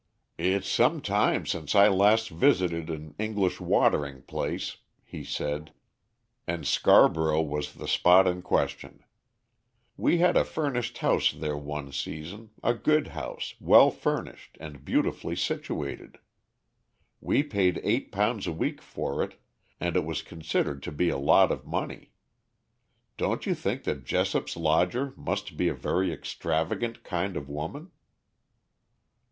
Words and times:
"It's 0.39 0.67
some 0.67 0.99
time 1.01 1.45
since 1.45 1.75
I 1.75 1.87
last 1.87 2.29
visited 2.29 2.89
an 2.89 3.13
English 3.19 3.59
watering 3.61 4.23
place," 4.23 4.77
he 5.03 5.23
said, 5.23 5.73
"and 6.47 6.65
Scarborough 6.65 7.43
was 7.43 7.75
the 7.75 7.87
spot 7.87 8.27
in 8.27 8.41
question. 8.41 9.03
We 9.97 10.17
had 10.17 10.37
a 10.37 10.43
furnished 10.43 10.97
house 10.97 11.31
there 11.31 11.55
one 11.55 11.91
season, 11.91 12.49
a 12.63 12.73
good 12.73 13.09
house, 13.09 13.53
well 13.59 13.91
furnished, 13.91 14.57
and 14.59 14.83
beautifully 14.83 15.35
situated. 15.35 16.17
We 17.19 17.43
paid 17.43 17.79
eight 17.83 18.11
pounds 18.11 18.47
a 18.47 18.51
week 18.53 18.81
for 18.81 19.21
it, 19.21 19.39
and 19.79 19.95
it 19.95 20.03
was 20.03 20.23
considered 20.23 20.81
to 20.81 20.91
be 20.91 21.09
a 21.09 21.17
lot 21.19 21.51
of 21.51 21.67
money. 21.67 22.09
Don't 23.17 23.45
you 23.45 23.53
think 23.53 23.83
that 23.83 24.03
Jessop's 24.05 24.57
lodger 24.57 25.13
must 25.15 25.55
be 25.57 25.67
a 25.67 25.75
very 25.75 26.11
extravagant 26.11 27.03
kind 27.03 27.37
of 27.37 27.47
woman?" 27.47 27.91